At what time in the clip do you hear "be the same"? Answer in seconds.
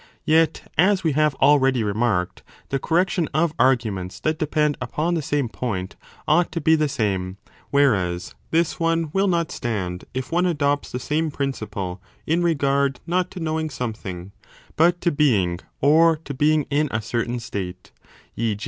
6.59-7.37